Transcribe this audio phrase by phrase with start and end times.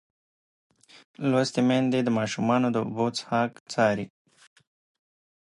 [1.29, 4.05] لوستې میندې د ماشومانو د اوبو څښاک څاري.